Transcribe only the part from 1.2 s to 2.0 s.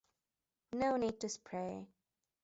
spray.